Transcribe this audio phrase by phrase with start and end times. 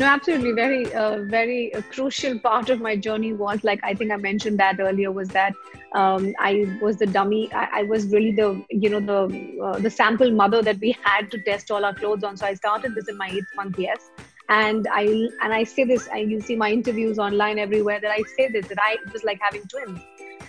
[0.00, 0.52] No, absolutely.
[0.52, 4.58] Very, uh, very uh, crucial part of my journey was like I think I mentioned
[4.58, 5.52] that earlier was that
[5.94, 7.52] um, I was the dummy.
[7.52, 11.30] I, I, was really the you know the uh, the sample mother that we had
[11.32, 12.38] to test all our clothes on.
[12.38, 13.78] So I started this in my eighth month.
[13.78, 14.10] Yes,
[14.48, 15.02] and I
[15.42, 16.08] and I say this.
[16.10, 19.38] And you see my interviews online everywhere that I say this that I was like
[19.42, 20.00] having twins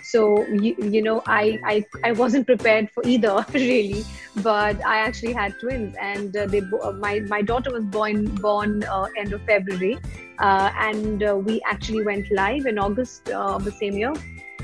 [0.02, 4.04] so you, you know I, I i wasn't prepared for either really.
[4.36, 8.82] But i actually had twins and uh, they uh, my my daughter was born born
[8.84, 9.98] uh, end of february
[10.38, 14.12] uh, and uh, we actually went live in august of the same year.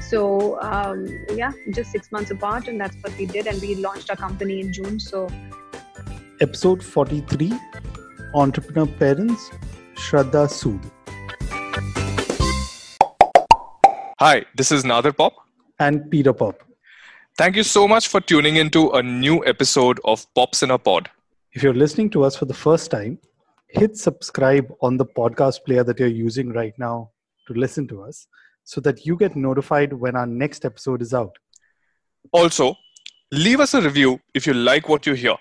[0.01, 4.10] So um, yeah just six months apart and that's what we did and we launched
[4.10, 5.29] our company in june so.
[6.41, 7.52] Episode 43
[8.34, 9.51] entrepreneur parents
[9.96, 10.93] shraddha sood
[14.20, 15.32] Hi, this is Nadir Pop.
[15.78, 16.64] And Peter Pop.
[17.36, 21.09] Thank you so much for tuning into a new episode of Pops in a Pod.
[21.52, 23.20] If you're listening to us for the first time,
[23.68, 27.10] hit subscribe on the podcast player that you're using right now
[27.46, 28.26] to listen to us
[28.65, 31.38] so that you get notified when our next episode is out.
[32.32, 32.74] Also,
[33.30, 35.37] leave us a review if you like what you hear.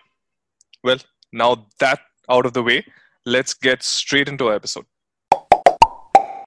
[0.83, 0.99] Well,
[1.33, 2.85] now that out of the way,
[3.25, 4.85] let's get straight into our episode.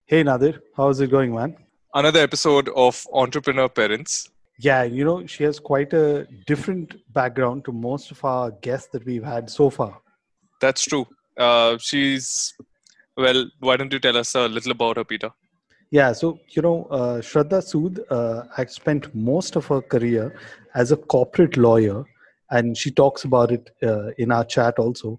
[0.06, 1.56] Hey Nadir, how's it going, man?
[1.94, 4.30] Another episode of Entrepreneur Parents.
[4.58, 9.04] Yeah, you know, she has quite a different background to most of our guests that
[9.06, 10.00] we've had so far.
[10.60, 11.06] That's true.
[11.36, 12.54] Uh, she's,
[13.16, 15.30] well, why don't you tell us a little about her, Peter?
[15.90, 20.38] Yeah, so, you know, uh, Shraddha Sood uh, I spent most of her career
[20.74, 22.04] as a corporate lawyer,
[22.50, 25.18] and she talks about it uh, in our chat also.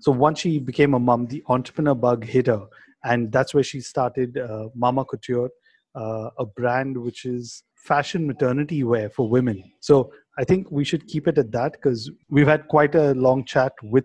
[0.00, 2.66] So once she became a mom, the entrepreneur bug hit her,
[3.04, 5.50] and that's where she started uh, Mama Couture
[5.98, 9.62] uh, a brand which is fashion maternity wear for women.
[9.80, 13.44] So I think we should keep it at that because we've had quite a long
[13.44, 14.04] chat with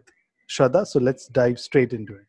[0.50, 0.86] Shraddha.
[0.88, 2.28] So let's dive straight into it.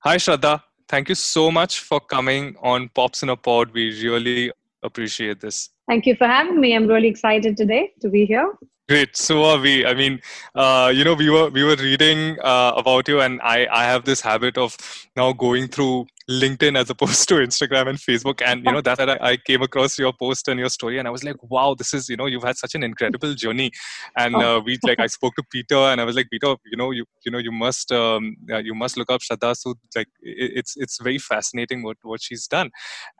[0.00, 0.62] Hi, Shraddha.
[0.88, 3.72] Thank you so much for coming on Pops in a Pod.
[3.72, 4.52] We really
[4.82, 5.70] appreciate this.
[5.86, 6.74] Thank you for having me.
[6.74, 8.52] I'm really excited today to be here.
[8.88, 9.16] Great.
[9.16, 9.84] So are we.
[9.84, 10.20] I mean,
[10.54, 14.04] uh, you know, we were we were reading uh, about you, and I I have
[14.04, 14.78] this habit of
[15.14, 18.42] now going through LinkedIn as opposed to Instagram and Facebook.
[18.44, 21.10] And you know that, that I, came across your post and your story, and I
[21.10, 23.70] was like, wow, this is you know you've had such an incredible journey.
[24.16, 24.58] And oh.
[24.58, 27.04] uh, we like I spoke to Peter, and I was like, Peter, you know you
[27.24, 29.56] you know you must um, you must look up Shraddha.
[29.56, 32.70] So like it, it's it's very fascinating what what she's done.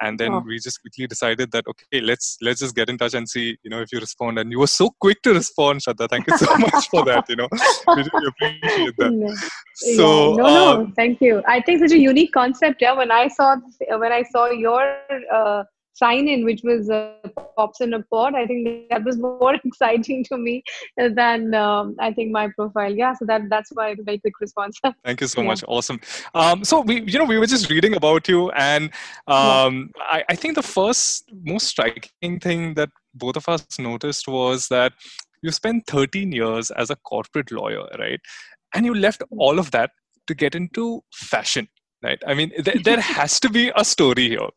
[0.01, 0.43] And then oh.
[0.47, 3.71] we just quickly decided that okay, let's let's just get in touch and see you
[3.71, 4.39] know if you respond.
[4.39, 6.11] And you were so quick to respond, Shraddha.
[6.11, 7.29] Thank you so much for that.
[7.29, 9.49] You know, we really appreciate that.
[9.81, 10.43] So yeah.
[10.43, 11.41] no, no, uh, thank you.
[11.47, 12.83] I think such a unique concept.
[12.83, 13.57] Yeah, when I saw
[14.05, 14.99] when I saw your
[15.33, 15.65] uh,
[15.95, 17.13] sign in, which was uh,
[17.57, 20.63] pops in a pod, I think that was more exciting to me
[20.97, 22.95] than um, I think my profile.
[22.95, 24.79] Yeah, so that that's a very quick response.
[25.05, 25.49] Thank you so yeah.
[25.49, 25.65] much.
[25.67, 26.01] Awesome.
[26.35, 28.91] Um, so we, you know, we were just reading about you, and
[29.27, 30.05] um, yeah.
[30.17, 34.93] I, I think the first most striking thing that both of us noticed was that
[35.43, 38.21] you spent 13 years as a corporate lawyer, right?
[38.75, 39.91] And you left all of that
[40.27, 41.69] to get into fashion
[42.03, 42.23] right?
[42.27, 44.49] I mean th- there has to be a story here.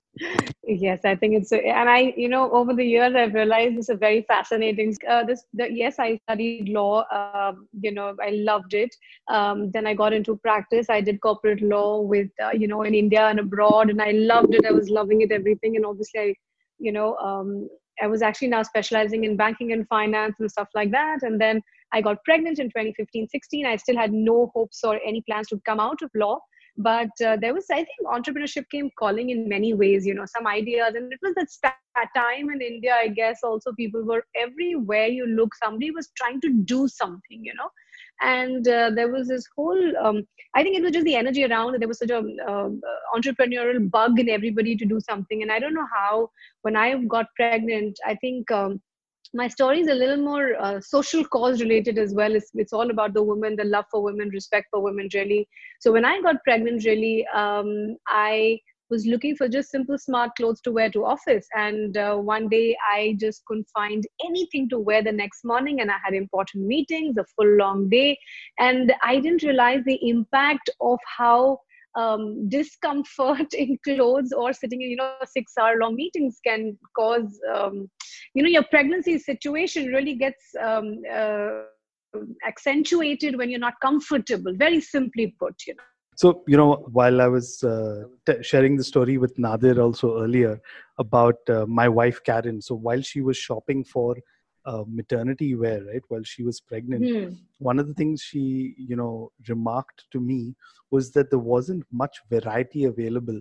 [0.68, 3.90] Yes i think it's a, and i you know over the years i've realized it's
[3.90, 8.74] a very fascinating uh, this the, yes i studied law um, you know i loved
[8.74, 8.94] it.
[9.29, 10.90] Um, then i got into practice.
[10.90, 14.53] I did corporate law with uh, you know in india and abroad and i loved
[14.53, 14.66] it.
[14.66, 16.35] I was loving it everything and obviously i
[16.78, 17.69] you know um,
[18.02, 21.23] i was actually now specializing in banking and finance and stuff like that.
[21.23, 21.62] And then
[21.94, 25.59] i got pregnant in 2015 16 i still had no hopes or any plans to
[25.66, 26.40] come out of law
[26.81, 30.47] but uh, there was i think entrepreneurship came calling in many ways you know some
[30.47, 35.25] ideas and it was that time in india i guess also people were everywhere you
[35.25, 37.69] look somebody was trying to do something you know.
[38.23, 40.17] And uh, there was this whole um,
[40.55, 42.19] i think it was just the energy around there was such a
[42.51, 42.69] uh,
[43.15, 45.41] entrepreneurial bug in everybody to do something.
[45.41, 46.29] And i don't know how
[46.61, 48.79] when i got pregnant i think um,
[49.33, 52.35] my story is a little more uh, social cause related as well.
[52.35, 55.47] It's, it's all about the women, the love for women, respect for women, really.
[55.79, 60.59] So when I got pregnant, really, um, I was looking for just simple, smart clothes
[60.61, 61.47] to wear to office.
[61.55, 65.79] And uh, one day I just couldn't find anything to wear the next morning.
[65.79, 68.19] And I had important meetings, a full long day.
[68.59, 71.59] And I didn't realize the impact of how
[71.96, 77.40] um, discomfort in clothes or sitting in you know six hour long meetings can cause
[77.53, 77.90] um,
[78.34, 81.64] you know your pregnancy situation really gets um, uh,
[82.47, 85.84] accentuated when you're not comfortable very simply put you know.
[86.16, 90.59] So you know while i was uh, t- sharing the story with nadir also earlier
[90.97, 92.61] about uh, my wife karen.
[92.61, 94.16] So while she was shopping for
[94.66, 97.34] uh, maternity wear, right, while she was pregnant, Hmm.
[97.59, 100.55] one of the things she, you know, remarked to me
[100.90, 103.40] was that there wasn't much variety available.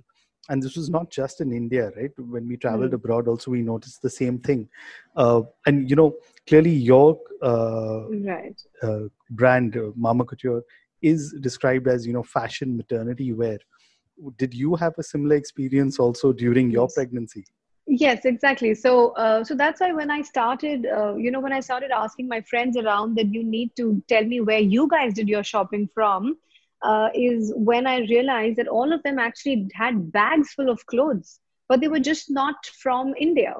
[0.49, 2.11] And this was not just in India, right?
[2.19, 2.94] When we traveled Hmm.
[2.94, 4.69] abroad, also we noticed the same thing.
[5.17, 6.14] Uh, and you know,
[6.46, 8.61] clearly your uh, Right.
[8.82, 10.62] uh, brand, uh, Mama Couture,
[11.02, 13.58] is described as you know fashion maternity wear.
[14.37, 17.44] Did you have a similar experience also during your pregnancy?
[17.87, 18.75] Yes, exactly.
[18.75, 22.29] So, uh, so that's why when I started, uh, you know, when I started asking
[22.29, 25.88] my friends around that you need to tell me where you guys did your shopping
[25.93, 26.37] from,
[26.82, 31.41] uh, is when I realized that all of them actually had bags full of clothes,
[31.69, 33.55] but they were just not from India.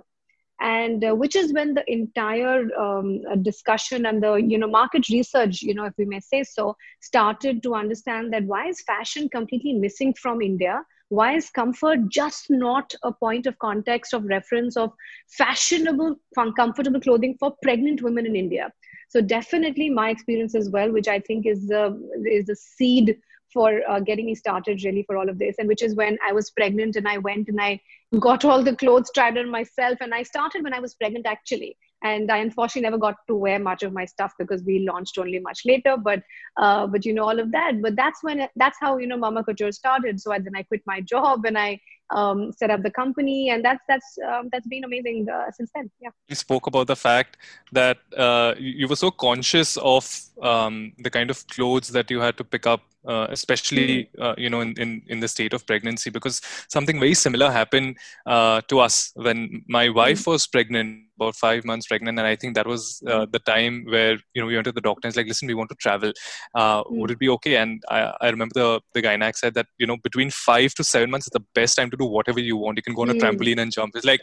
[0.61, 5.09] And uh, which is when the entire um, uh, discussion and the you know market
[5.09, 9.29] research, you know, if we may say so, started to understand that why is fashion
[9.29, 10.83] completely missing from India?
[11.11, 14.93] Why is comfort just not a point of context of reference of
[15.29, 18.73] fashionable com- comfortable clothing for pregnant women in india?
[19.09, 21.83] So definitely my experience as well which i think is the
[22.25, 23.19] is the seed
[23.53, 26.33] for uh, getting me started really for all of this and which is when i
[26.33, 27.81] was pregnant and i went and i
[28.21, 31.77] got all the clothes tried on myself and i started when i was pregnant actually
[32.03, 35.39] and i unfortunately never got to wear much of my stuff because we launched only
[35.39, 36.23] much later but
[36.57, 37.81] uh, but you know all of that.
[37.81, 40.21] But that's when that's how you know mama couture started.
[40.21, 41.81] So I, then i quit my job and i
[42.11, 43.51] um, set up the company.
[43.51, 45.91] And that's that's um, that's been amazing uh, since then.
[46.01, 46.11] Yeah.
[46.29, 47.37] You spoke about the fact
[47.73, 50.05] that uh, you were so conscious of
[50.43, 54.51] um, the kind of clothes that you had to pick up uh, especially uh, you
[54.51, 58.79] know in, in, in the state of pregnancy because something very similar happened uh, to
[58.79, 63.03] us when my wife was pregnant about five months pregnant and i think that was
[63.13, 65.49] uh, the time where you know we went to the doctor and it's like listen
[65.49, 66.13] we want to travel.
[66.55, 67.57] Uh, would it be okay?
[67.57, 71.11] And I, I remember the the gynac said that you know between five to seven
[71.11, 72.79] months is the best time to do whatever you want.
[72.79, 73.21] You can go on a Mm.
[73.23, 73.97] trampoline and jump.
[73.97, 74.21] It's like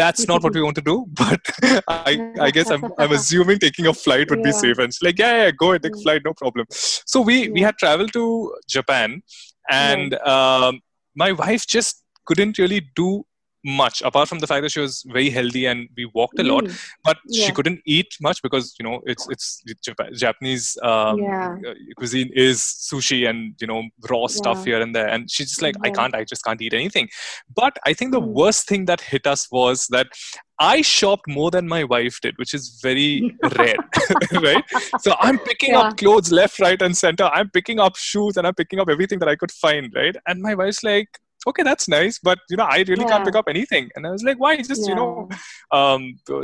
[0.00, 1.40] that's not what we want to do but
[1.88, 2.12] i
[2.46, 4.78] i guess i'm, I'm assuming taking a flight would be safe.
[4.78, 6.02] And it's like yeah yeah go ahead take a Mm.
[6.06, 6.66] flight no problem.
[7.14, 8.24] So we we had traveled to
[8.68, 9.22] japan
[9.70, 10.80] and um,
[11.14, 13.24] my wife just couldn't really do
[13.64, 16.64] much apart from the fact that she was very healthy and we walked a lot
[16.64, 16.78] Mm.
[17.04, 19.62] but she couldn't eat much because you know it's it's
[20.14, 21.56] japanese um, Yeah.
[21.68, 25.62] uh, cuisine is sushi and you know raw stuff here and there and she's just
[25.62, 27.08] like i can't i just can't eat anything
[27.54, 28.32] but i think the Mm.
[28.40, 30.06] worst thing that hit us was that
[30.60, 33.76] i shopped more than my wife did which is very rare
[34.48, 34.64] right
[35.00, 35.80] so i'm picking Yeah.
[35.80, 39.18] up clothes left right and center i'm picking up shoes and i'm picking up everything
[39.20, 41.08] that i could find right and my wife's like
[41.48, 43.88] okay that's nice but you know i really can't pick up anything.
[43.94, 44.56] And i was like why?
[44.56, 45.28] Just you know
[45.78, 46.02] um,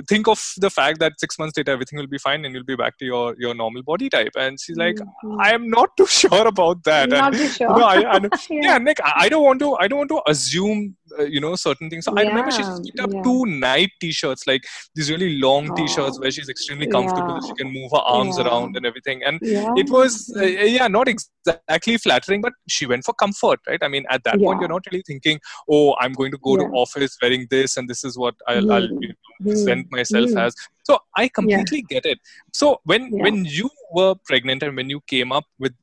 [0.09, 2.77] think of the fact that six months later everything will be fine and you'll be
[2.77, 4.35] back to your your normal body type.
[4.45, 5.37] And she's like Mhm.
[5.47, 7.09] i am not too sure about that.
[7.09, 8.61] Not and, too sure you know, I, and, yeah.
[8.69, 11.55] yeah nick I, I don't want to i don't want to assume uh, you know
[11.55, 13.23] certain things so i remember she just picked up yeah.
[13.23, 14.65] two night t-shirts like
[14.95, 18.45] these really long t-shirts where she's extremely comfortable that she can move her arms Yeah.
[18.47, 19.73] around and everything and yeah.
[19.77, 24.05] it was uh, yeah not exactly flattering but she went for comfort right i mean
[24.11, 25.39] at that point you're not really thinking
[25.71, 28.89] oh i'm going to go to office wearing this and this is what i'll, I'll
[28.89, 29.03] Mm.
[29.03, 29.47] you know, Mm.
[29.49, 30.41] present myself Mm.
[30.47, 30.55] as
[30.85, 32.19] so i completely get it
[32.53, 33.23] so when Yeah.
[33.25, 35.75] when you were pregnant and when you came up with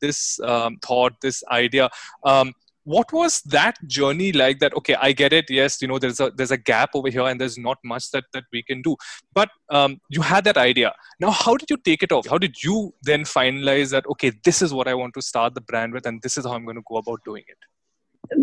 [0.00, 1.90] this um, thought this idea
[2.24, 2.52] um,
[2.84, 6.30] what was that journey like that okay i get it yes you know there's a
[6.36, 8.96] there's a gap over here and there's not much that that we can do.
[9.34, 10.92] But um, you had that idea.
[11.20, 12.26] Now how did you take it off?
[12.26, 15.60] How did you then finalize that okay this is what i want to start the
[15.60, 17.58] brand with and this is how i'm going to go about doing it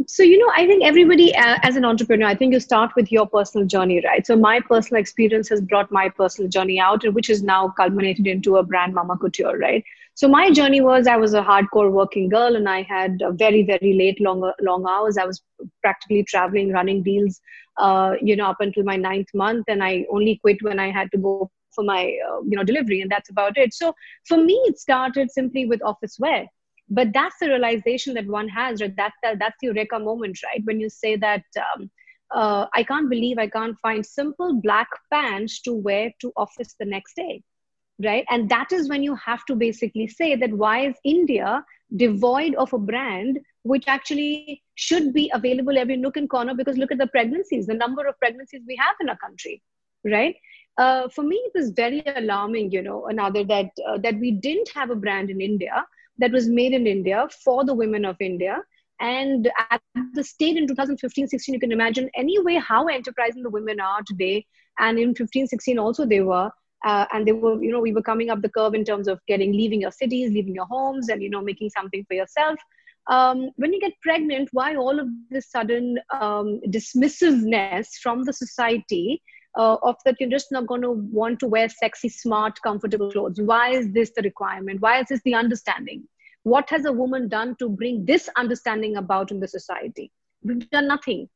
[0.06, 3.12] so you know i think everybody uh, as an entrepreneur i think you start with
[3.12, 4.25] your personal journey right?
[4.25, 8.58] So my personal experience has brought my personal journey out which is now culminated into
[8.58, 9.84] a brand mama couture right?
[10.15, 13.94] So my journey was i was a hardcore working girl and i had very very
[13.94, 15.17] late long long hours.
[15.17, 15.41] I was
[15.82, 17.39] practically traveling running deals
[17.77, 21.12] uh, you know up until my ninth month and i only quit when i had
[21.12, 23.74] to go for my uh, you know delivery and that's about it.
[23.74, 23.94] So
[24.27, 26.48] for me it started simply with office wear
[26.89, 28.96] but that's the realization that one has right?
[28.96, 30.62] That's the, that's the eureka moment right?
[30.63, 31.89] When you say that um,
[32.34, 36.86] uh, i can't believe i can't find simple black pants to wear to office the
[36.86, 37.41] next day
[38.03, 38.25] right?
[38.29, 41.63] And that is when you have to basically say that why is india
[41.96, 46.53] devoid of a brand which actually should be available every nook and corner?
[46.53, 49.62] Because look at the pregnancies the number of pregnancies we have in our country
[50.06, 50.36] right?
[50.77, 54.70] Uh, for me it was very alarming you know another that uh, that we didn't
[54.75, 55.84] have a brand in india
[56.19, 58.62] that was made in India for the women of India.
[59.00, 59.81] And at
[60.13, 64.45] the state in 2015 16, you can imagine anyway how enterprising the women are today.
[64.79, 66.50] And in 15 16, also they were.
[66.86, 69.19] Uh, and they were, you know, we were coming up the curve in terms of
[69.27, 72.59] getting, leaving your cities, leaving your homes, and, you know, making something for yourself.
[73.07, 79.21] Um, when you get pregnant, why all of this sudden um, dismissiveness from the society
[79.57, 83.41] uh, of that you're just not going to want to wear sexy smart comfortable clothes.
[83.41, 84.81] Why is this the requirement?
[84.81, 86.07] Why is this the understanding?
[86.43, 90.11] What has a woman done to bring this understanding about in the society?
[90.43, 91.27] We've done nothing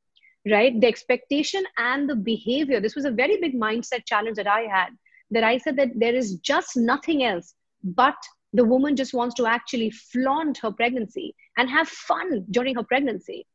[0.49, 0.81] right?
[0.81, 2.79] The expectation and the behavior.
[2.79, 4.89] This was a very big mindset challenge that i had
[5.31, 8.15] that i said that there is just nothing else but
[8.53, 13.47] the woman just wants to actually flaunt her pregnancy and have fun during her pregnancy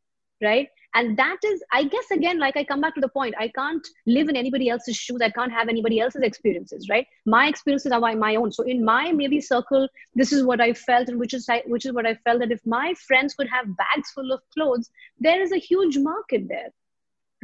[0.43, 3.49] right and that is i guess again like i come back to the point i
[3.57, 7.07] can't live in anybody else's shoes i can't have anybody else's experiences right?
[7.25, 8.53] My experiences are my own.
[8.53, 11.93] So in my maybe circle this is what i felt and which is which is
[11.93, 15.53] what i felt that if my friends could have bags full of clothes there is
[15.53, 16.71] a huge market there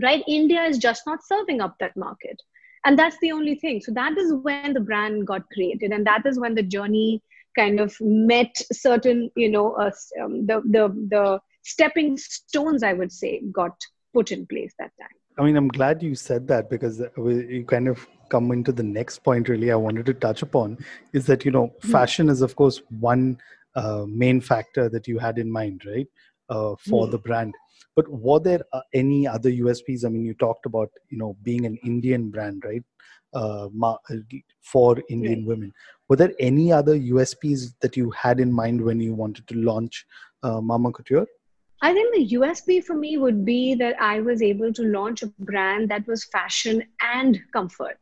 [0.03, 0.25] right?
[0.27, 2.41] India is just not serving up that market.
[2.85, 3.81] And that's the only thing.
[3.81, 7.23] So that is when the brand got created and that is when the journey
[7.57, 9.91] kind of met certain you know uh,
[10.23, 13.77] um, the the the stepping stones i would say got
[14.15, 17.89] put in place that time i mean i'm glad you said that because you kind
[17.89, 20.77] of come into the next point really i wanted to touch upon
[21.13, 21.93] is that you know mm-hmm.
[21.93, 23.39] fashion is of course one
[23.75, 26.07] uh, main factor that you had in mind right
[26.49, 27.13] uh, for mm-hmm.
[27.13, 27.55] the brand
[27.97, 31.67] but were there uh, any other usps i mean you talked about you know being
[31.67, 32.85] an indian brand right
[33.35, 33.69] uh,
[34.61, 35.47] for indian right.
[35.47, 35.73] women
[36.09, 40.05] were there any other usps that you had in mind when you wanted to launch
[40.43, 41.27] uh, mama couture
[41.85, 45.27] I think the USP for me would be that I was able to launch a
[45.41, 47.99] brand that was fashion and comfort.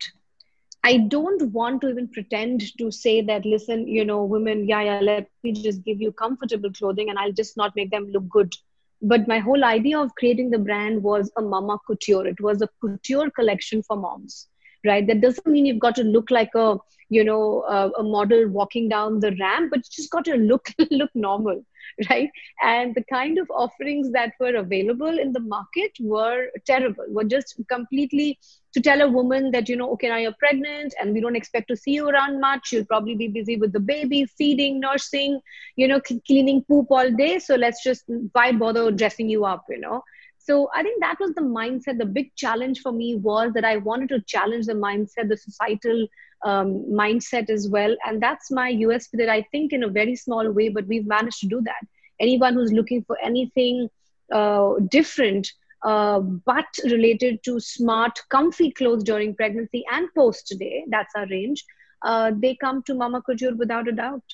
[0.85, 5.01] I don't want to even pretend to say that, listen, you know, women, yeah, yeah,
[5.01, 8.55] let me just give you comfortable clothing and I'll just not make them look good.
[9.01, 12.27] But my whole idea of creating the brand was a mama couture.
[12.27, 14.49] It was a couture collection for moms,
[14.85, 15.07] right?
[15.07, 16.77] That doesn't mean you've got to look like a,
[17.09, 20.69] you know, a, a model walking down the ramp, but you just got to look
[20.91, 21.63] look normal
[22.09, 22.31] right?
[22.63, 27.61] And the kind of offerings that were available in the market were terrible, were just
[27.69, 28.39] completely
[28.73, 31.69] to tell a woman that, you know, okay, now you're pregnant and we don't expect
[31.69, 32.73] to see you around much.
[32.73, 35.41] You'll probably be busy with the baby, feeding, nursing,
[35.77, 37.39] you know, cleaning poop all day.
[37.39, 40.03] So let's just, why bother dressing you up, you know?
[40.43, 41.99] So I think that was the mindset.
[41.99, 46.09] The big challenge for me was that I wanted to challenge the mindset, the societal
[46.45, 47.95] um, mindset as well.
[48.07, 51.41] And that's my USP that I think in a very small way, but we've managed
[51.41, 51.87] to do that.
[52.19, 53.91] Anyone who's looking for anything
[54.33, 61.13] uh, different, uh, but related to smart, comfy clothes during pregnancy and post today, that's
[61.17, 61.65] our range,
[62.03, 64.25] uh, they come to Mama Couture without a doubt.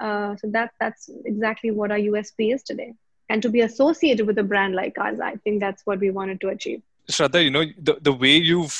[0.00, 2.94] Uh, so that, that's exactly what our USP is today.
[3.32, 6.38] And to be associated with a brand like ours, I think that's what we wanted
[6.42, 6.82] to achieve.
[7.10, 8.76] Shraddha, you know, the, the way you've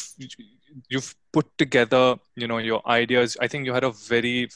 [0.89, 4.49] you've put together you know your ideas i think you had a very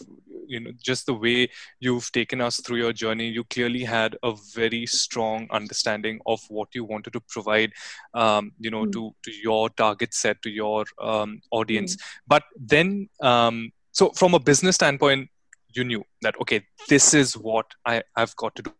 [0.46, 1.48] you know just the way
[1.80, 6.68] you've taken us through your journey you clearly had a very strong understanding of what
[6.74, 7.70] you wanted to provide
[8.14, 8.92] um, you know mm.
[8.92, 12.00] to to your target set to your um, audience mm.
[12.26, 15.28] but then um, so from a business standpoint
[15.74, 18.72] you knew that okay this is what i i've got to do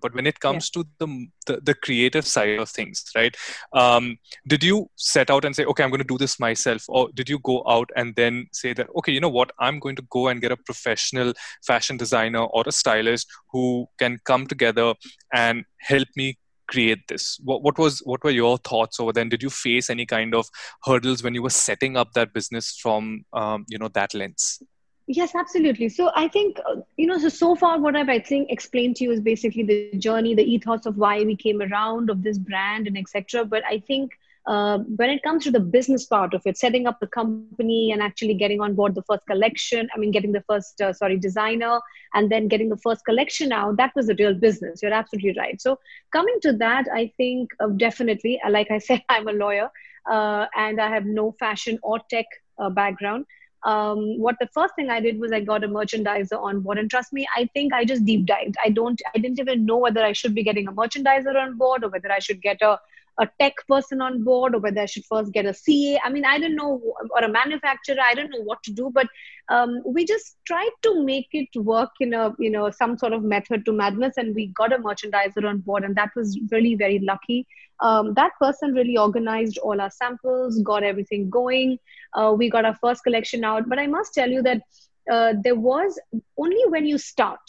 [0.00, 0.82] but when it comes yeah.
[0.82, 3.36] to the, the, the creative side of things right
[3.74, 4.16] um,
[4.48, 7.28] did you set out and say okay i'm going to do this myself or did
[7.28, 9.52] you go out and then say that okay you know what?
[9.58, 11.32] I'm going to go and get a professional
[11.64, 14.94] fashion designer or a stylist who can come together
[15.32, 17.38] and help me create this?
[17.44, 19.28] What, what was what were your thoughts over then?
[19.28, 20.48] Did you face any kind of
[20.84, 24.62] hurdles when you were setting up that business from um, you know that lens
[25.08, 25.88] Yes, absolutely.
[25.88, 27.18] So I think uh, you know.
[27.18, 30.44] So so far, what I've I think explained to you is basically the journey, the
[30.44, 33.44] ethos of why we came around of this brand and etc.
[33.44, 34.12] But I think
[34.46, 38.00] uh, when it comes to the business part of it, setting up the company and
[38.00, 41.80] actually getting on board the first collection, I mean, getting the first uh, sorry designer
[42.14, 44.80] and then getting the first collection out, that was a real business.
[44.82, 45.60] You're absolutely right.
[45.60, 45.78] So
[46.12, 49.68] coming to that, I think uh, definitely, uh, like I said, I'm a lawyer
[50.10, 52.26] uh, and I have no fashion or tech
[52.74, 53.24] background
[53.64, 56.78] um, what the first thing I did was I got a merchandiser on board.
[56.78, 58.56] And trust me, I think I just deep dived.
[58.64, 61.84] I don't, I didn't even know whether I should be getting a merchandiser on board
[61.84, 62.78] or whether I should get a,
[63.20, 66.00] a tech person on board or whether I should first get a CA.
[66.04, 68.00] I mean, I don't know, or a manufacturer.
[68.02, 69.06] I don't know what to do, but
[69.48, 73.22] um, we just tried to make it work in a, you know, some sort of
[73.22, 74.14] method to madness.
[74.16, 75.84] And we got a merchandiser on board.
[75.84, 77.46] And that was really very lucky
[77.82, 81.78] um, that person really organized all our samples, got everything going.
[82.14, 83.68] Uh, we got our first collection out.
[83.68, 84.62] But I must tell you that
[85.10, 86.00] uh, there was
[86.38, 87.40] only when you start,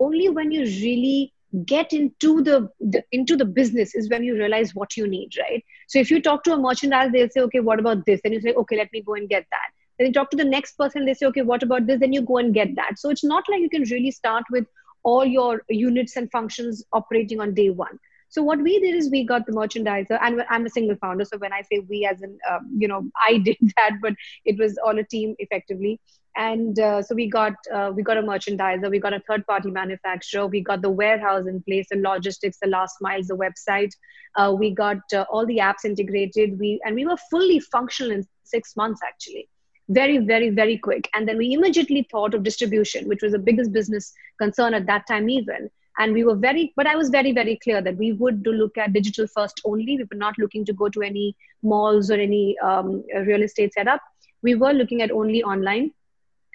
[0.00, 1.32] only when you really
[1.64, 5.64] get into the, the, into the business is when you realize what you need right?
[5.88, 8.20] So if you talk to a merchandise they'll say okay what about this?
[8.22, 9.70] Then you say okay let me go and get that.
[9.98, 12.00] Then you talk to the next person they say okay what about this?
[12.00, 12.98] Then you go and get that.
[12.98, 14.66] So it's not like you can really start with
[15.02, 19.24] all your units and functions operating on day one So what we did is we
[19.24, 21.24] got the merchandiser, and I'm a single founder.
[21.24, 24.14] So when I say we, as in um, you know, I did that, but
[24.44, 26.00] it was on a team effectively.
[26.36, 29.70] And uh, so we got uh, we got a merchandiser, we got a third party
[29.70, 33.92] manufacturer, we got the warehouse in place, the logistics, the last miles, the website.
[34.34, 36.58] Uh, we got uh, all the apps integrated.
[36.58, 39.48] We and we were fully functional in six months actually
[39.88, 43.72] very very very quick and then we immediately thought of distribution which was the biggest
[43.72, 47.56] business concern at that time even and we were very but i was very very
[47.62, 50.88] clear that we would look at digital first only we were not looking to go
[50.88, 54.00] to any malls or any um, real estate setup
[54.42, 55.90] we were looking at only online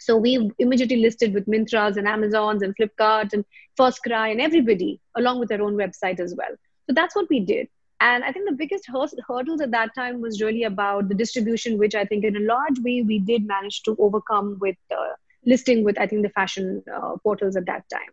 [0.01, 3.45] so we immediately listed with Myntras and Amazons and Flipkart and
[3.79, 6.55] FirstCry and everybody along with their own website as well.
[6.87, 7.67] So that's what we did.
[7.99, 11.93] And I think the biggest hurdles at that time was really about the distribution, which
[11.93, 15.13] I think in a large way we did manage to overcome with uh,
[15.45, 18.09] listing with, I think, the fashion uh, portals at that time.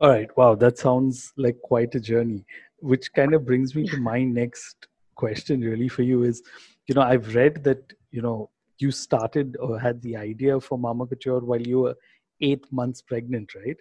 [0.00, 0.34] All right.
[0.36, 0.54] Wow.
[0.54, 2.44] That sounds like quite a journey,
[2.78, 6.42] which kind of brings me to my next question, really, for you is
[6.90, 11.06] you know, I've read that, you know, you started or had the idea for Mama
[11.06, 11.94] Couture while you were
[12.40, 13.76] eight months pregnant, right?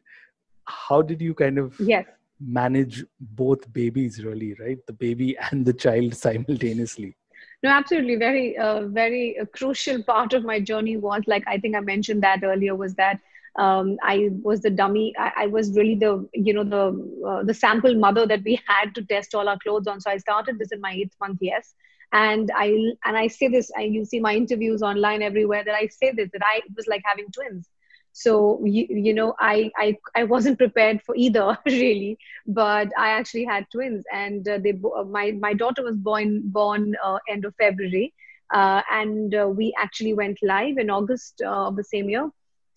[0.65, 2.05] How did you kind of yes.
[2.39, 4.77] manage both babies, really, right?
[4.85, 7.15] The baby and the child simultaneously?
[7.63, 11.75] no absolutely very uh, very uh, crucial part of my journey was like i think
[11.75, 13.19] i mentioned that earlier was that
[13.57, 15.13] um, I was the dummy.
[15.17, 18.93] I, I, was really the you know the uh, the sample mother that we had
[18.95, 19.99] to test all our clothes on.
[20.01, 21.73] So I started this in my eighth month, yes.
[22.11, 22.67] And I
[23.05, 23.71] and I say this.
[23.77, 27.01] I, you see my interviews online everywhere that I say this that I was like
[27.05, 27.69] having twins.
[28.13, 33.45] So you, you know I, I I wasn't prepared for either really, but I actually
[33.45, 34.73] had twins, and uh, they
[35.07, 38.13] my my daughter was born born uh, end of February.
[38.51, 42.31] Uh, and uh, we actually went live in August uh, of the same year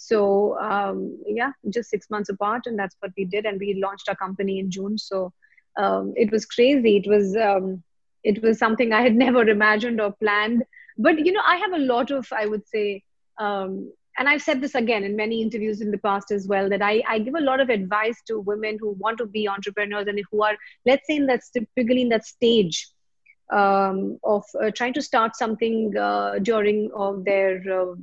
[0.09, 4.09] so um, yeah just six months apart and that's what we did and we launched
[4.09, 4.99] our company in june.
[4.99, 5.32] So
[5.78, 6.97] um, it was crazy.
[6.99, 7.82] It was um,
[8.25, 10.62] it was something i had never imagined or planned.
[10.99, 13.02] But you know i have a lot of i would say
[13.38, 16.82] um, and i've said this again in many interviews in the past as well that
[16.82, 20.21] I, I give a lot of advice to women who want to be entrepreneurs and
[20.30, 20.56] who are
[20.90, 22.88] let's say in that typically in that stage
[23.52, 27.95] um, of uh, trying to start something uh, during of their uh,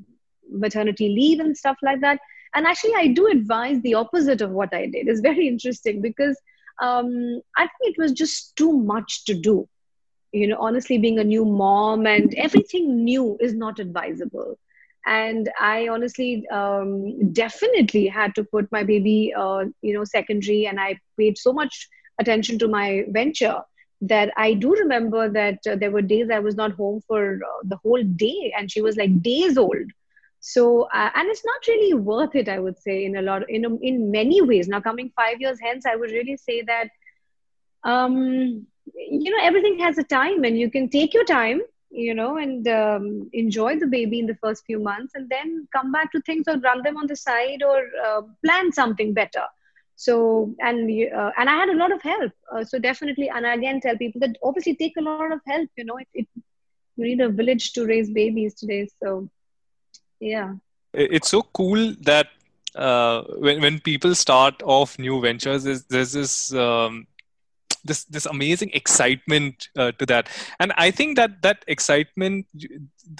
[0.51, 2.19] maternity leave and stuff like that.
[2.55, 5.07] And actually, I do advise the opposite of what I did.
[5.07, 6.39] It's very interesting because
[6.81, 9.67] um, I think it was just too much to do.
[10.31, 14.57] You know, honestly, being a new mom and everything new is not advisable.
[15.05, 20.79] And I honestly um, definitely had to put my baby, uh, you know, secondary, and
[20.79, 21.88] I paid so much
[22.19, 23.62] attention to my venture
[24.01, 27.62] that I do remember that uh, there were days I was not home for uh,
[27.63, 29.91] the whole day, and she was like days old
[30.39, 33.65] so uh, and it's not really worth it i would say in a lot in
[33.82, 34.67] in many ways.
[34.67, 36.89] Now coming 5 years hence i would really say that
[37.84, 42.38] um you know everything has a time and you can take your time you know
[42.38, 46.21] and um, enjoy the baby in the first few months and then come back to
[46.21, 49.43] things or run them on the side or uh, plan something better.
[49.95, 52.32] So and uh, and i had a lot of help.
[52.54, 55.62] Uh, so definitely and i again tell people that obviously take a lot of help
[55.67, 56.19] you know it, it
[56.95, 59.30] you need a village to raise babies today so
[60.19, 60.55] yeah.
[60.93, 62.27] It's so cool that
[62.75, 67.08] uh, when when people start off new ventures there's, there's this um,
[67.84, 70.29] this this amazing excitement uh, to that.
[70.60, 72.45] And i think that that excitement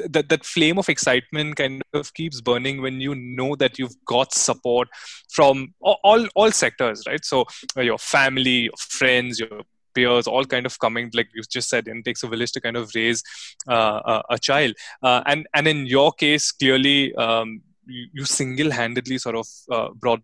[0.10, 4.34] that that flame of excitement kind of keeps burning when you know that you've got
[4.34, 4.88] support
[5.30, 7.24] from all all, sectors right?
[7.24, 7.46] So
[7.78, 9.62] uh, your family your friends your
[10.00, 12.78] peers all kind of coming like you just said it takes a village to kind
[12.78, 13.24] of raise
[13.68, 14.74] uh, a, a, child.
[15.04, 20.22] Uh, and and in your case clearly um, you, you, single-handedly sort of uh, brought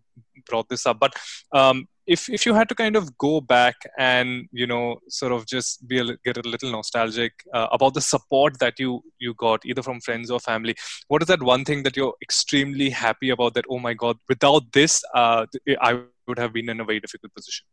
[0.48, 0.98] brought this up.
[1.00, 1.14] But
[1.52, 5.46] um, if if you had to kind of go back and you know sort of
[5.46, 9.66] just be a, get a little nostalgic uh, about the support that you you got
[9.66, 10.74] either from friends or family
[11.08, 14.70] what is that one thing that you're extremely happy about that oh my god without
[14.72, 15.44] this uh,
[15.80, 17.66] i would have been in a very difficult position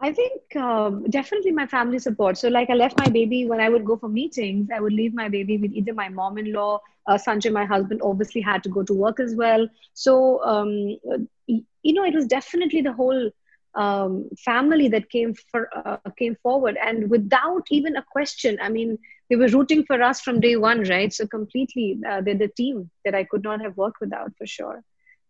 [0.00, 2.38] I think um, definitely my family support.
[2.38, 4.68] So, like, I left my baby when I would go for meetings.
[4.74, 8.62] I would leave my baby with either my mom-in-law, uh, Sanjay, my husband, obviously had
[8.64, 9.66] to go to work as well.
[9.94, 10.98] So, um,
[11.46, 13.30] you know, it was definitely the whole
[13.74, 18.58] um, family that came for uh, came forward, and without even a question.
[18.62, 21.12] I mean, they were rooting for us from day one, right?
[21.12, 24.82] So, completely, uh, they're the team that I could not have worked without for sure.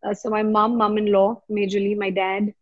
[0.07, 2.52] Uh, so, my mom, mom-in-law, majorly, my dad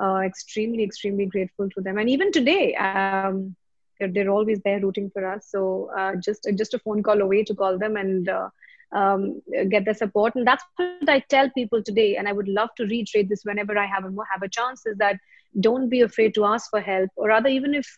[0.00, 1.98] uh, extremely extremely grateful to them.
[1.98, 3.56] And even today um,
[3.98, 5.48] they're, they're always there rooting for us.
[5.50, 8.48] So uh, just just a phone call away to call them and uh,
[8.92, 10.34] um, get their support.
[10.34, 12.16] And that's what i tell people today.
[12.16, 14.96] And i would love to reiterate this whenever i have a have a chance is
[14.98, 15.18] that
[15.60, 17.10] don't be afraid to ask for help.
[17.16, 17.96] Or rather even if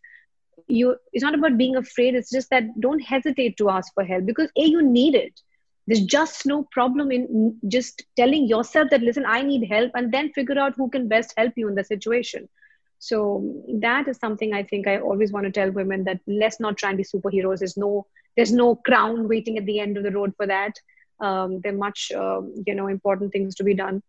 [0.66, 2.14] you it's not about being afraid.
[2.14, 5.40] It's just that don't hesitate to ask for help because a you need it
[5.88, 10.30] there's just no problem in just telling yourself that listen i need help and then
[10.38, 12.48] figure out who can best help you in the situation.
[13.00, 13.18] So
[13.80, 16.90] that is something i think i always want to tell women that let's not try
[16.90, 17.60] and be superheroes.
[17.60, 20.74] There's no there's no crown waiting at the end of the road for that.
[21.20, 24.02] Um, there are much uh, you know important things to be done.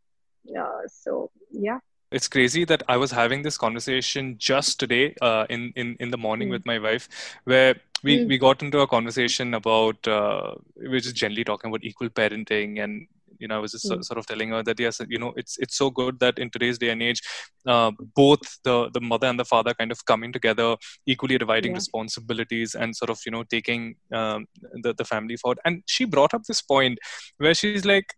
[0.63, 1.79] Uh, so yeah.
[2.11, 6.17] It's crazy that I was having this conversation just today uh, in, in in the
[6.17, 6.57] morning mm.
[6.57, 7.07] with my wife,
[7.43, 8.27] where we, mm.
[8.27, 12.83] we got into a conversation about uh, we were just generally talking about equal parenting
[12.83, 13.07] and
[13.39, 14.03] you know i was just mm.
[14.03, 16.77] sort of telling her that yes you know it's it's so good that in today's
[16.77, 17.21] day and age
[17.65, 21.81] uh, both the the mother and the father kind of coming together equally dividing yeah.
[21.81, 24.45] responsibilities and sort of you know taking um,
[24.83, 26.99] the, the family forward and she brought up this point
[27.37, 28.13] where she's like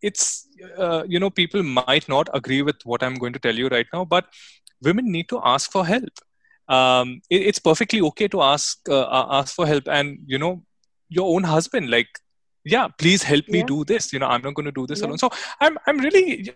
[0.00, 3.68] it's uh, you know people might not agree with what i'm going to tell you
[3.68, 4.26] right now but
[4.82, 6.20] women need to ask for help
[6.68, 10.62] um, it, it's perfectly okay to ask uh, ask for help and you know
[11.08, 12.08] your own husband like
[12.64, 13.66] yeah please help me yeah.
[13.66, 15.06] do this you know i'm not going to do this yeah.
[15.06, 16.52] alone so i'm i'm really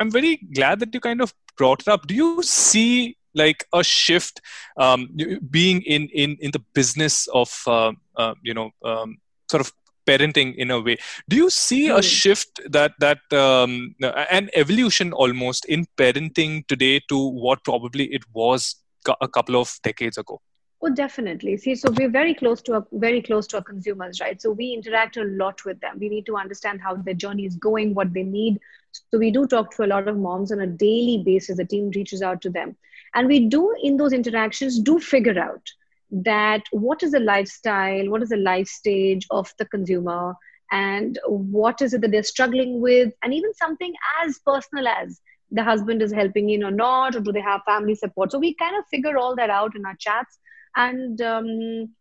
[0.00, 3.82] i'm very glad that you kind of brought it up do you see like a
[3.82, 4.40] shift
[4.76, 5.08] um,
[5.50, 9.18] being in in in the business of uh, uh, you know um,
[9.50, 9.72] sort of
[10.06, 10.96] parenting in a way
[11.28, 12.00] do you see a hmm.
[12.00, 18.76] shift that that um, an evolution almost in parenting today to what probably it was
[19.20, 20.40] a couple of decades ago
[20.86, 21.56] Oh, definitely.
[21.56, 24.40] See, so we're very close to our, very close to our consumers, right?
[24.40, 25.96] So we interact a lot with them.
[25.98, 28.60] We need to understand how their journey is going, what they need.
[28.92, 31.56] So we do talk to a lot of moms on a daily basis.
[31.56, 32.76] The team reaches out to them,
[33.14, 35.66] and we do in those interactions do figure out
[36.10, 40.34] that what is the lifestyle, what is the life stage of the consumer,
[40.70, 45.18] and what is it that they're struggling with, and even something as personal as
[45.54, 48.32] the husband is helping in or not, or do they have family support?
[48.32, 50.38] So we kind of figure all that out in our chats,
[50.76, 51.94] and um,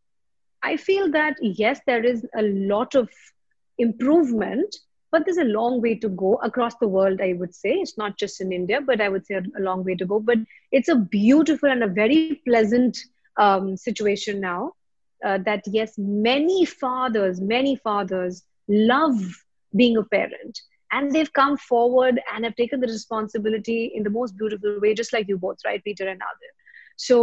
[0.64, 3.10] I feel that yes, there is a lot of
[3.78, 4.76] improvement,
[5.12, 7.22] but there's a long way to go across the world.
[7.22, 9.96] I would say it's not just in India, but I would say a, long way
[9.96, 10.20] to go.
[10.20, 10.40] But
[10.72, 12.98] it's a beautiful and a very pleasant
[13.38, 14.74] um, situation now
[15.24, 19.20] uh, that yes many fathers many fathers love
[19.76, 20.62] being a parent
[20.94, 25.14] and they've come forward and have taken the responsibility in the most beautiful way just
[25.14, 26.52] like you both right peter and Nadir.
[27.06, 27.18] so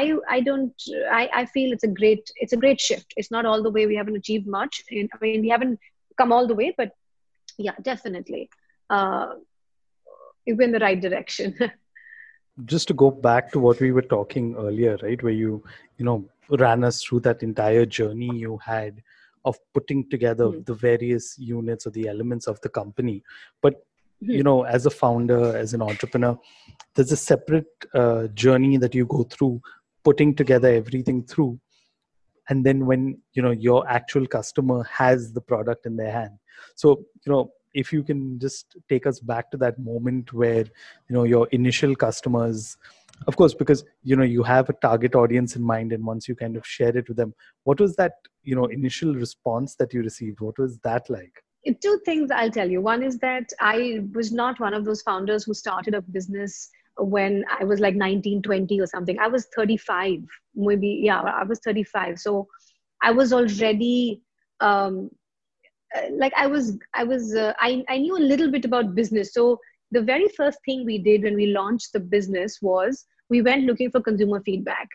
[0.00, 0.02] i
[0.36, 0.86] i don't
[1.20, 3.14] I, I feel it's a great it's a great shift.
[3.16, 4.82] It's not all the way we haven't achieved much.
[4.88, 5.80] In, i mean we haven't
[6.20, 6.92] come all the way but
[7.66, 8.48] yeah definitely
[8.90, 9.26] uh,
[10.46, 11.58] we're in the right direction.
[12.64, 15.62] Just to go back to what we were talking earlier right where you
[15.98, 16.18] you know
[16.62, 19.02] ran us through that entire journey you had
[19.46, 20.62] of putting together mm-hmm.
[20.64, 23.22] the various units or the elements of the company
[23.62, 24.32] but mm-hmm.
[24.32, 26.36] you know as a founder as an entrepreneur
[26.94, 29.60] there's a separate uh, journey that you go through
[30.04, 31.58] putting together everything through
[32.48, 36.38] and then when you know your actual customer has the product in their hand
[36.74, 40.64] so you know if you can just take us back to that moment where
[41.08, 42.76] you know your initial customers
[43.26, 46.34] of course because you know you have a target audience in mind and once you
[46.34, 50.02] kind of share it with them what was that you know initial response that you
[50.02, 50.40] received?
[50.40, 51.32] What was that like?
[51.82, 52.80] Two things i'll tell you.
[52.80, 57.44] One is that i was not one of those founders who started a business when
[57.60, 59.18] i was like 19 20 or something.
[59.18, 60.20] I was 35
[60.54, 62.46] maybe yeah i was 35 so
[63.02, 64.22] i was already
[64.60, 65.10] um,
[66.12, 69.34] like i was i was uh, I, I knew a little bit about business.
[69.34, 69.58] So
[69.90, 73.90] the very first thing we did when we launched the business was we went looking
[73.90, 74.88] for consumer feedback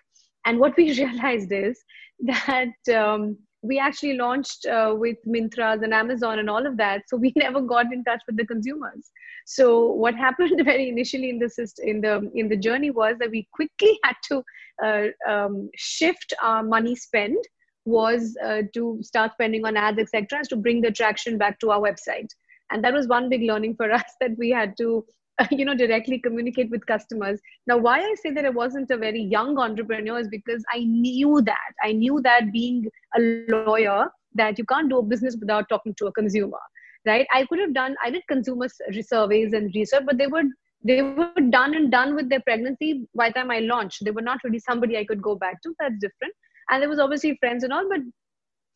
[0.46, 1.84] and what we realized is
[2.22, 7.04] that um, we actually launched uh, with Myntras and Amazon and all of that.
[7.08, 9.12] So we never got in touch with the consumers.
[9.46, 13.32] So what happened very initially in the system, in the in the journey was that
[13.32, 14.44] we quickly had to
[14.84, 17.38] uh, um, shift our money spend
[17.86, 21.80] was uh, to start spending on ads, etc., to bring the traction back to our
[21.80, 22.30] website.
[22.72, 25.06] And that was one big learning for us that we had to,
[25.52, 27.40] you know, directly communicate with customers.
[27.68, 31.42] Now, why I say that I wasn't a very young entrepreneur is because I knew
[31.42, 31.72] that.
[31.84, 36.08] I knew that being a lawyer, that you can't do a business without talking to
[36.08, 36.60] a consumer,
[37.06, 37.28] right?
[37.34, 38.68] I could have done, I did consumer
[39.02, 40.44] surveys and research, but they were
[40.84, 44.04] they were done and done with their pregnancy by the time I launched.
[44.04, 45.76] They were not really somebody I could go back to.
[45.80, 46.34] That's different
[46.72, 48.00] and there was obviously friends and all but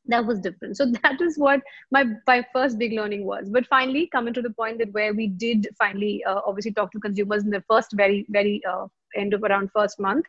[0.07, 0.77] that was different.
[0.77, 3.49] So that is what my my first big learning was.
[3.49, 6.99] But finally coming to the point that where we did finally uh, obviously talk to
[6.99, 10.25] consumers in the first very very uh, end of around first month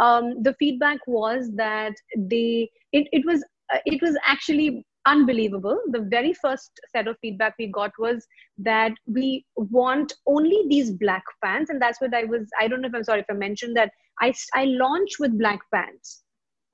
[0.00, 5.78] um, the feedback was that they it, it was uh, it was actually unbelievable.
[5.90, 8.26] The very first set of feedback we got was
[8.58, 11.70] that we want only these black pants.
[11.70, 13.92] And that's what i was i don't know if i'm sorry if i mentioned that
[14.20, 16.22] i i launched with black pants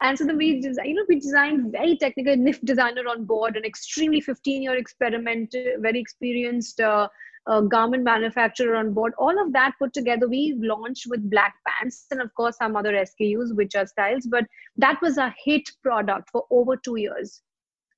[0.02, 3.64] and so then we, you know, we designed very technical NIFT designer on board, an
[3.64, 7.09] extremely 15-year experiment, very experienced uh,
[7.46, 9.14] uh, garment manufacturer on board.
[9.18, 12.92] All of that put together, we launched with black pants and of course some other
[12.92, 14.26] SKUs, which are styles.
[14.26, 14.44] But
[14.76, 17.40] that was a hit product for over two years.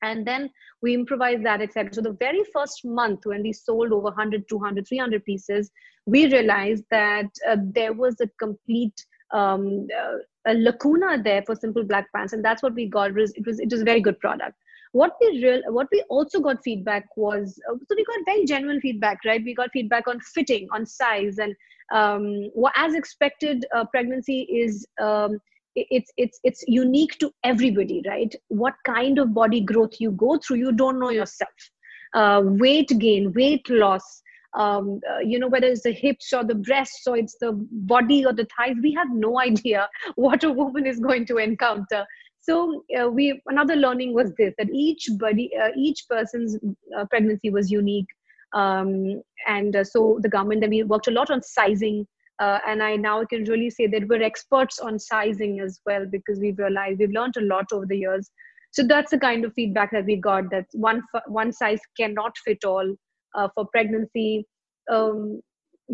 [0.03, 1.93] And then we improvised that, etc.
[1.93, 5.71] So the very first month when we sold over 100, 200, 300 pieces,
[6.07, 11.85] we realized that uh, there was a complete um, uh, a lacuna there for simple
[11.85, 13.11] black pants, and that's what we got.
[13.11, 14.57] It was it was, very good product.
[14.93, 18.81] What we real what we also got feedback was uh, so we got very genuine
[18.81, 19.43] feedback, right?
[19.45, 21.55] We got feedback on fitting, on size, and
[21.93, 24.87] um, what as expected, uh, pregnancy is.
[25.01, 25.39] Um,
[25.75, 30.57] it's it's it's unique to everybody right what kind of body growth you go through
[30.57, 31.71] you don't know yourself
[32.15, 34.23] uh, weight gain weight loss
[34.59, 38.27] um, uh, you know, whether it's the hips or the breasts or it's the body
[38.27, 42.05] or the thighs, we have no idea what a woman is going to encounter.
[42.41, 46.59] So uh, we another learning was this that each body, uh, each person's
[46.97, 48.07] uh, pregnancy was unique,
[48.53, 52.07] um, and uh, so the government then we worked a lot on sizing.
[52.41, 56.39] Uh, and I now can really say that we're experts on sizing as well because
[56.39, 58.31] we've realized we've learned a lot over the years.
[58.71, 62.65] So that's the kind of feedback that we got that one one size cannot fit
[62.65, 62.95] all
[63.39, 64.47] uh, for pregnancy.
[64.91, 65.41] Um,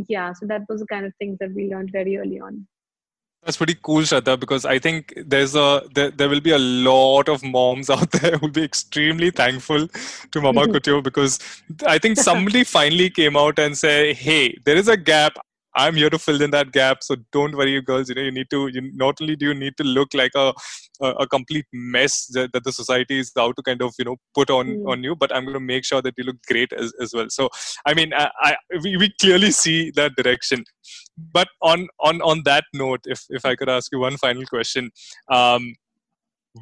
[0.08, 2.66] yeah, so that was the kind of things that we learned very early on.
[3.44, 7.28] That's pretty cool, Shraddha, because I think there's a there, there will be a lot
[7.28, 9.86] of moms out there who will be extremely thankful
[10.30, 11.38] to Mama Couture because
[11.86, 15.36] I think somebody finally came out and said, "Hey, there is a gap.
[15.76, 17.02] I'm here to fill in that gap.
[17.02, 18.08] So don't worry, girls.
[18.08, 18.68] You know, you need to.
[18.68, 20.52] You, not only do you need to look like a
[21.00, 24.16] a, a complete mess that, that, the society is out to kind of you know
[24.34, 24.88] put on mm.
[24.88, 27.26] on you, but I'm going to make sure that you look great as, as well.
[27.28, 27.48] So
[27.86, 30.64] I mean, I, I we, we clearly see that direction.
[31.32, 34.90] But on on on that note, if if I could ask you one final question,
[35.28, 35.74] um,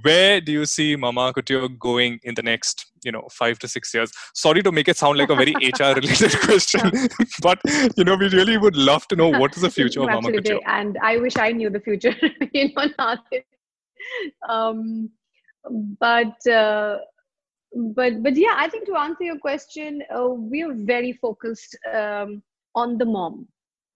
[0.01, 3.93] where do you see Mama Couture going in the next, you know, five to six
[3.93, 4.11] years?
[4.35, 6.91] Sorry to make it sound like a very HR related question,
[7.43, 7.61] but
[7.97, 10.61] you know, we really would love to know what is the future of Mama Couture.
[10.67, 12.15] And I wish I knew the future,
[12.53, 13.19] you know, not
[14.49, 15.11] um,
[16.01, 16.99] but uh,
[17.95, 22.43] but but yeah, I think to answer your question, uh, we are very focused um,
[22.75, 23.47] on the mom.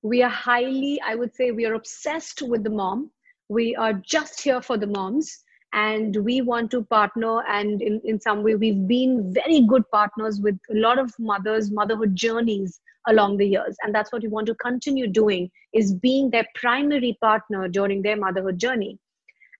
[0.02, 3.11] We are highly, I would say, we are obsessed with the mom.
[3.48, 8.20] We are just here for the moms and we want to partner and in, in
[8.20, 13.37] some way we've been very good partners with a lot of mothers motherhood journeys along
[13.37, 13.76] the years.
[13.83, 18.16] And that's what we want to continue doing is being their primary partner during their
[18.16, 18.98] motherhood journey.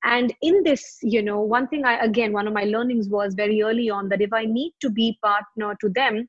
[0.05, 3.63] And in this you know one thing i again one of my learnings was very
[3.63, 6.29] early on that if i need to be partner to them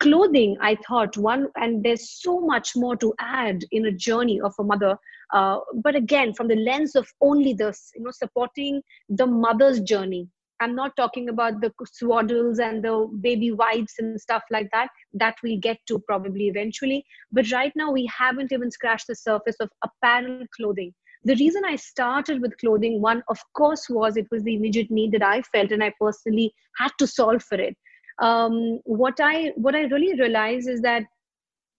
[0.00, 4.54] clothing i thought one and there's so much more to add in a journey of
[4.58, 4.96] a mother
[5.32, 10.28] uh, but again from the lens of only this you know supporting the mother's journey.
[10.60, 15.36] I'm not talking about the swaddles and the baby wipes and stuff like that that
[15.44, 19.70] we'll get to probably eventually but right now we haven't even scratched the surface of
[19.84, 20.94] apparel clothing.
[21.24, 25.12] The reason i started with clothing one of course was it was the immediate need
[25.12, 27.76] that i felt and i personally had to solve for it
[28.20, 31.04] um, what I what I really realize is that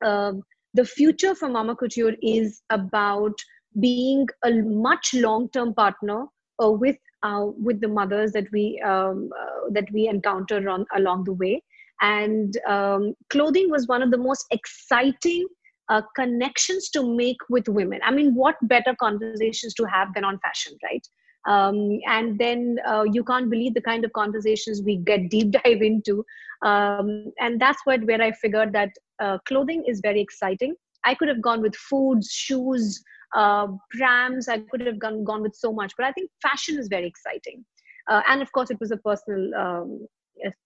[0.03, 3.33] um, the future for Mama Couture is about
[3.79, 6.25] being a much long term partner
[6.63, 11.25] uh, with uh, with the mothers that we um, uh, that we encounter on along
[11.25, 11.61] the way.
[12.01, 15.45] And um, clothing was one of the most exciting
[15.89, 17.99] uh, connections to make with women.
[18.05, 21.05] I mean, what better conversations to have than on fashion, right?
[21.47, 25.81] Um, and then uh, you can't believe the kind of conversations we get deep dive
[25.81, 26.25] into.
[26.61, 30.75] Um, and that's what where i figured that uh, clothing is very exciting.
[31.05, 33.01] I could have gone with foods shoes
[33.35, 35.93] uh, prams i could have gone, gone with so much.
[35.97, 37.63] But i think fashion is very exciting.
[38.09, 40.07] Uh, and of course it was a personal um,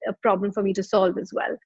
[0.08, 1.58] a, problem for me to solve as well.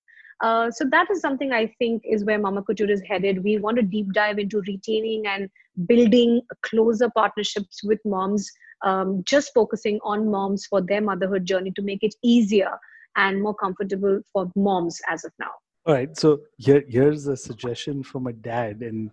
[0.41, 3.43] Uh, so that is something I think is where Mama Couture is headed.
[3.43, 5.49] We want to deep dive into retaining and
[5.87, 8.51] building closer partnerships with moms
[8.83, 12.71] um, just focusing on moms for their motherhood journey to make it easier
[13.15, 15.51] and more comfortable for moms as of now.
[15.87, 16.17] All right.
[16.17, 19.09] So here, here's a suggestion from a dad, and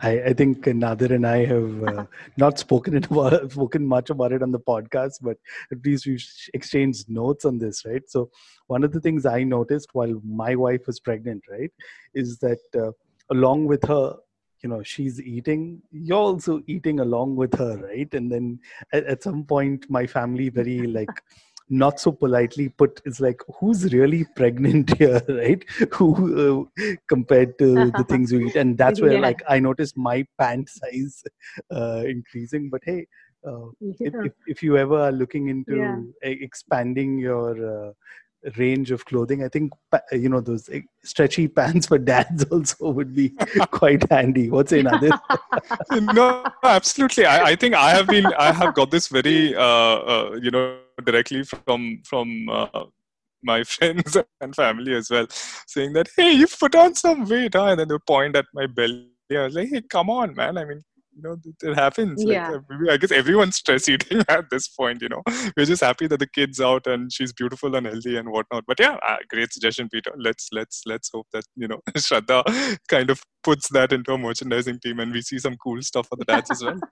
[0.00, 4.32] I, I think Nadir and I have uh, not spoken it about, spoken much about
[4.32, 5.36] it on the podcast, but
[5.70, 8.02] at least we've exchanged notes on this, right?
[8.08, 8.30] So
[8.66, 11.70] one of the things I noticed while my wife was pregnant, right,
[12.12, 12.90] is that uh,
[13.30, 14.16] along with her
[14.62, 18.58] you know she's eating you're also eating along with her right and then
[18.92, 21.10] at, at some point my family very like
[21.68, 27.90] not so politely put it's like who's really pregnant here right who uh, compared to
[27.90, 29.18] the things you eat and that's where yeah.
[29.18, 31.24] like i noticed my pant size
[31.74, 33.04] uh, increasing but hey
[33.46, 33.94] uh, yeah.
[34.00, 36.30] if, if, if, you ever are looking into yeah.
[36.30, 37.92] expanding your uh,
[38.56, 39.42] range of clothing.
[39.44, 39.72] I think
[40.12, 43.30] you know those eh, stretchy pants for dads also would be
[43.70, 44.50] quite handy.
[44.50, 45.10] What's in other
[45.90, 47.24] no absolutely.
[47.26, 50.78] I, I, think i have been i have got this very uh, uh, you know
[51.04, 52.84] directly from from uh,
[53.42, 55.26] my friends and family as well
[55.66, 57.66] saying that hey you put on some weight huh?
[57.66, 59.08] and then they point at my belly.
[59.30, 60.58] I was like hey come on man.
[60.58, 60.82] I mean
[61.16, 62.50] you know it happens yeah.
[62.50, 65.22] Like, i guess everyone's stress eating at this point you know.
[65.56, 68.64] We're just happy that the kid's out and she's beautiful and healthy and whatnot.
[68.66, 70.12] But yeah uh, great suggestion peter.
[70.16, 74.80] Let's let's let's hope that you know shraddha kind of puts that into a merchandising
[74.80, 76.78] team and we see some cool stuff for the dads as well.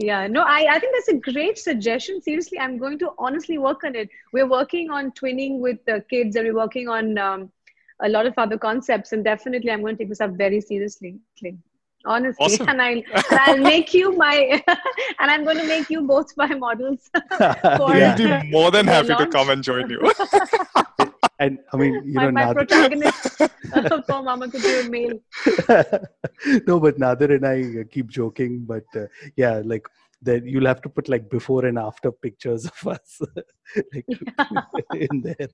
[0.00, 2.20] Yeah no I, I think that's a great suggestion.
[2.20, 4.08] Seriously i'm going to honestly work on it.
[4.32, 7.52] We're working on twinning with the kids and we're working on um,
[8.02, 11.20] a lot of other concepts and definitely i'm going to take this up very seriously
[12.04, 12.68] honestly awesome.
[12.68, 14.62] and i'll and i'll make you my
[15.20, 17.10] and i'm going to make you both my models
[17.78, 18.14] for, yeah.
[18.16, 19.20] be more than happy launch.
[19.20, 20.00] to come and join you
[21.38, 23.36] and i mean you my, know my protagonist
[24.06, 25.18] for Mama Couture mail
[26.66, 29.86] no but nadir and i keep joking but uh, yeah like
[30.22, 33.20] that you'll have to put like before and after pictures of us
[33.92, 34.06] like
[34.94, 35.48] in there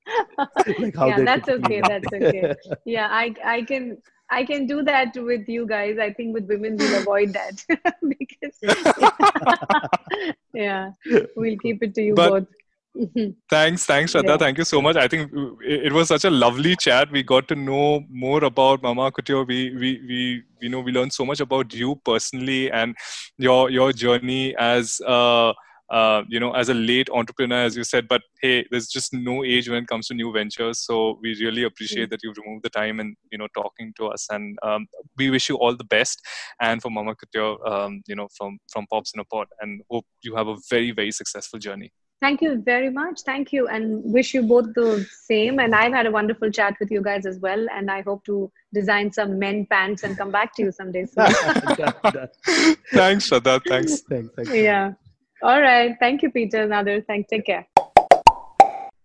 [0.79, 3.97] like how yeah that's okay that's okay yeah i i can
[4.31, 5.99] I can do that with you guys.
[5.99, 7.65] I think with women we'll avoid that
[8.19, 8.57] because
[10.55, 10.91] yeah,
[11.35, 12.47] we'll keep it to you but, both.
[13.51, 14.29] thanks, thanks, Shraddha.
[14.29, 14.37] Yeah.
[14.37, 14.97] Thank you so much.
[14.97, 15.31] I think
[15.63, 17.11] it was such a lovely chat.
[17.11, 19.45] We got to know more about Mama Couture.
[19.45, 22.97] We, we, we, you know, we learned so much about you personally and
[23.37, 25.01] your your journey as.
[25.07, 25.53] Uh,
[25.91, 29.45] uh, you know, as a late entrepreneur, as you said, but hey, there's just no
[29.45, 30.81] age when it comes to new ventures.
[30.81, 34.27] So we really appreciate that you've removed the time and, you know, talking to us.
[34.31, 36.21] And um, we wish you all the best.
[36.61, 40.05] And for Mama Couture, um, you know, from, from Pops in a Pod and hope
[40.23, 41.91] you have a very, very successful journey.
[42.21, 43.21] Thank you very much.
[43.21, 43.69] Thank you.
[43.69, 45.61] And wish you both the same.
[45.61, 47.65] And I've had a wonderful chat with you guys as well.
[47.73, 51.27] And I hope to design some men pants and come back to you someday soon.
[52.93, 53.63] thanks, Shraddha.
[53.67, 54.01] Thanks.
[54.01, 54.53] thanks, thanks.
[54.53, 54.95] Yeah.
[55.43, 55.97] All right.
[56.01, 56.67] Thank you, Peter.
[56.67, 57.29] Nadir, thanks.
[57.31, 57.67] Take care.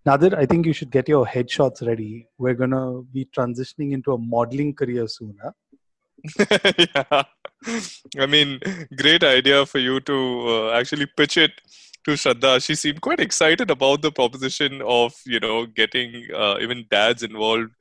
[0.06, 2.28] Nadir, I think you should get your headshots ready.
[2.38, 5.38] We're going to be transitioning into a modeling career soon.
[5.44, 5.52] Huh?
[6.78, 7.24] yeah.
[8.18, 8.60] I mean,
[8.98, 11.52] great idea for you to uh, actually pitch it
[12.06, 12.64] to Shraddha.
[12.64, 17.72] She seemed quite excited about the proposition of, you know, getting uh, even dads involved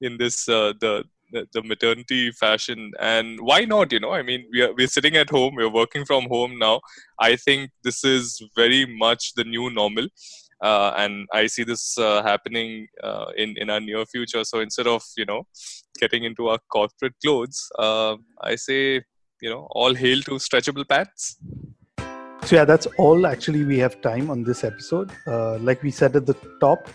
[0.00, 4.62] in this, uh, the the, maternity fashion and why not you know i mean we
[4.62, 6.80] are we're sitting at home we're working from home now
[7.18, 10.06] i think this is very much the new normal
[10.62, 14.44] uh, and I see this uh, happening uh, in in our near future.
[14.44, 15.42] So instead of you know
[15.98, 19.02] getting into our corporate clothes, uh, I say
[19.40, 21.36] you know all hail to stretchable pants.
[22.44, 23.26] So yeah, that's all.
[23.26, 25.10] Actually, we have time on this episode.
[25.26, 26.88] Uh, like we said at the top,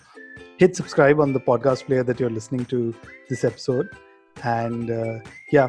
[0.58, 2.96] hit subscribe on the podcast player that you're listening to
[3.30, 3.90] this episode
[4.44, 5.20] and uh,
[5.52, 5.68] yeah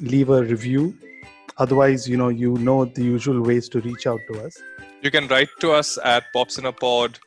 [0.00, 0.94] leave a review.
[1.58, 4.56] Otherwise you know you know the usual ways to reach out to us.
[5.02, 7.18] You can write to us at popsinapod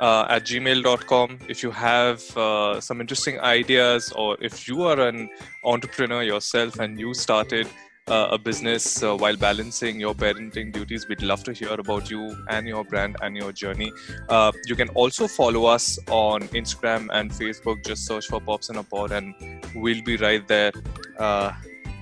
[0.00, 5.28] uh, at gmail.com if you have uh, some interesting ideas or if you are an
[5.64, 7.68] entrepreneur yourself and you started
[8.10, 11.08] a business uh, while balancing your parenting duties.
[11.08, 13.92] We'd love to hear about you and your brand and your journey.
[14.28, 17.84] Uh, you can also follow us on Instagram and Facebook.
[17.84, 19.34] Just search for Pops in a Pod, and
[19.74, 20.72] we'll be right there.
[21.18, 21.52] Uh,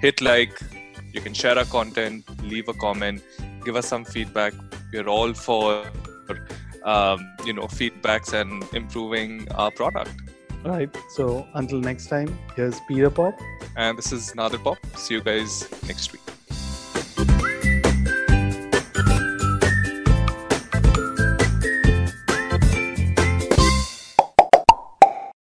[0.01, 0.59] hit like.
[1.13, 3.23] You can share our content, leave a comment,
[3.65, 4.53] give us some feedback.
[4.93, 5.85] We're all for
[6.85, 10.11] um, you know feedbacks and improving our product.
[10.65, 10.95] Right.
[11.11, 13.39] So until next time, here's Peter Pop.
[13.77, 14.79] And this is Nadir Pop.
[14.97, 16.23] See you guys next week.